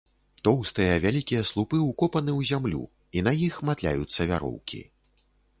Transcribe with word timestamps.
Тоўстыя, 0.47 0.93
вялікія 1.03 1.41
слупы 1.49 1.77
ўкопаны 1.83 2.31
ў 2.39 2.53
зямлю, 2.53 2.81
і 3.17 3.23
на 3.29 3.37
іх 3.47 3.61
матляюцца 3.71 4.29
вяроўкі. 4.33 4.83